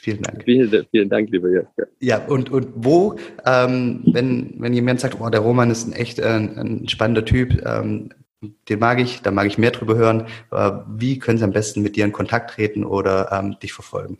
[0.00, 0.44] Vielen Dank.
[0.44, 1.66] Vielen, vielen Dank, lieber Jörg.
[2.00, 6.18] Ja, und, und wo, ähm, wenn, wenn jemand sagt, oh, der Roman ist ein echt
[6.18, 8.08] äh, ein spannender Typ, ähm,
[8.68, 10.26] den mag ich, da mag ich mehr drüber hören.
[10.50, 14.16] Äh, wie können Sie am besten mit dir in Kontakt treten oder ähm, dich verfolgen?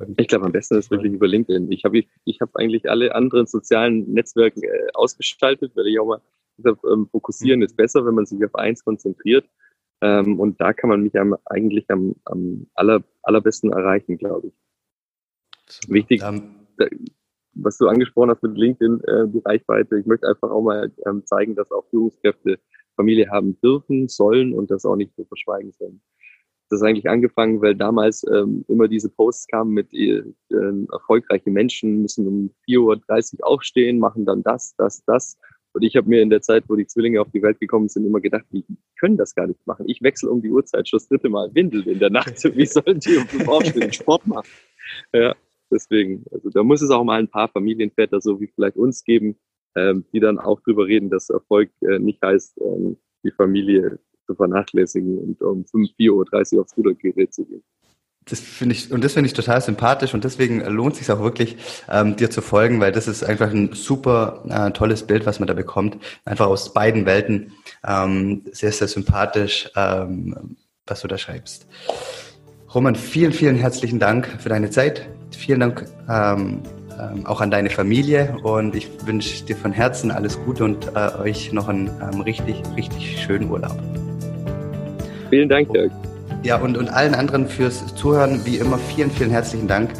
[0.00, 0.14] verfolgen?
[0.18, 1.70] Ich glaube, am besten ist wirklich über LinkedIn.
[1.72, 6.06] Ich habe ich, ich hab eigentlich alle anderen sozialen Netzwerke äh, ausgeschaltet, weil ich auch
[6.06, 6.20] mal
[6.56, 7.66] gesagt, ähm, fokussieren mhm.
[7.66, 9.46] ist besser, wenn man sich auf eins konzentriert.
[10.02, 14.54] Ähm, und da kann man mich am, eigentlich am, am aller, allerbesten erreichen, glaube ich.
[15.88, 16.66] Wichtig, um,
[17.54, 19.98] was du angesprochen hast mit LinkedIn, äh, die Reichweite.
[19.98, 22.58] Ich möchte einfach auch mal ähm, zeigen, dass auch Führungskräfte
[22.96, 26.00] Familie haben dürfen, sollen und das auch nicht so verschweigen sollen.
[26.68, 30.22] Das ist eigentlich angefangen, weil damals ähm, immer diese Posts kamen mit äh,
[30.92, 35.36] erfolgreiche Menschen müssen um 4.30 Uhr aufstehen, machen dann das, das, das.
[35.72, 38.04] Und ich habe mir in der Zeit, wo die Zwillinge auf die Welt gekommen sind,
[38.04, 38.64] immer gedacht, die
[38.98, 39.88] können das gar nicht machen.
[39.88, 42.44] Ich wechsle um die Uhrzeit schon das dritte Mal Windel in der Nacht.
[42.56, 43.92] Wie sollen die um aufstehen?
[43.92, 44.48] Sport machen.
[45.12, 45.34] Ja,
[45.70, 49.36] Deswegen, also da muss es auch mal ein paar Familienväter so wie vielleicht uns geben,
[49.76, 54.34] ähm, die dann auch drüber reden, dass Erfolg äh, nicht heißt, ähm, die Familie zu
[54.34, 57.62] vernachlässigen und um 5, 4.30 Uhr aufs Rudergerät zu gehen.
[58.26, 61.20] Das finde ich, und das finde ich total sympathisch und deswegen lohnt es sich auch
[61.20, 61.56] wirklich,
[61.88, 65.46] ähm, dir zu folgen, weil das ist einfach ein super äh, tolles Bild, was man
[65.46, 65.98] da bekommt.
[66.24, 67.52] Einfach aus beiden Welten.
[67.84, 70.56] Ähm, sehr, sehr sympathisch, ähm,
[70.86, 71.66] was du da schreibst.
[72.72, 75.08] Roman, vielen, vielen herzlichen Dank für deine Zeit.
[75.36, 76.60] Vielen Dank ähm,
[77.00, 81.18] ähm, auch an deine Familie und ich wünsche dir von Herzen alles Gute und äh,
[81.18, 83.76] euch noch einen ähm, richtig, richtig schönen Urlaub.
[85.30, 85.90] Vielen Dank, Dirk.
[86.44, 89.90] Ja, und, und allen anderen fürs Zuhören, wie immer, vielen, vielen herzlichen Dank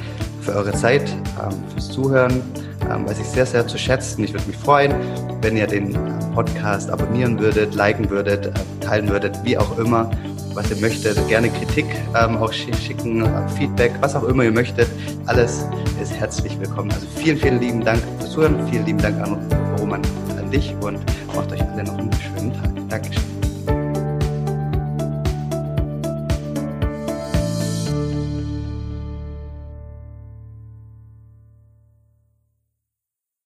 [0.40, 1.10] für eure Zeit,
[1.42, 2.40] ähm, fürs Zuhören,
[2.88, 4.22] ähm, weiß ich sehr, sehr zu schätzen.
[4.22, 4.94] Ich würde mich freuen,
[5.42, 5.98] wenn ihr den
[6.36, 10.08] Podcast abonnieren würdet, liken würdet, äh, teilen würdet, wie auch immer
[10.54, 11.16] was ihr möchtet.
[11.28, 14.88] Gerne Kritik ähm, auch schicken, Feedback, was auch immer ihr möchtet.
[15.26, 15.64] Alles
[16.00, 16.90] ist herzlich willkommen.
[16.92, 18.68] Also vielen, vielen lieben Dank fürs Zuhören.
[18.70, 19.38] Vielen lieben Dank an
[19.78, 20.02] Roman,
[20.38, 20.98] an dich und
[21.34, 22.70] macht euch alle noch einen schönen Tag.
[22.88, 23.39] Dankeschön.